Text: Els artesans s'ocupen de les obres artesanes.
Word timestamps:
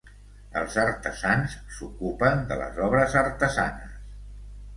Els 0.61 0.77
artesans 0.83 1.57
s'ocupen 1.75 2.41
de 2.53 2.59
les 2.63 2.81
obres 2.87 3.19
artesanes. 3.23 3.95